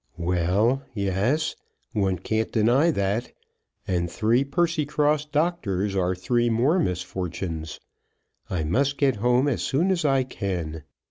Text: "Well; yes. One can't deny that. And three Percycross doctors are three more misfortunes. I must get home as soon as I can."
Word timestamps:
"Well; 0.17 0.81
yes. 0.95 1.55
One 1.93 2.17
can't 2.17 2.51
deny 2.51 2.89
that. 2.89 3.33
And 3.87 4.09
three 4.11 4.43
Percycross 4.43 5.25
doctors 5.31 5.95
are 5.95 6.15
three 6.15 6.49
more 6.49 6.79
misfortunes. 6.79 7.79
I 8.49 8.63
must 8.63 8.97
get 8.97 9.17
home 9.17 9.47
as 9.47 9.61
soon 9.61 9.91
as 9.91 10.03
I 10.03 10.23
can." 10.23 10.81